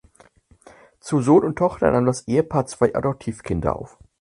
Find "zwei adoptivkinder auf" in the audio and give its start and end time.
2.65-3.99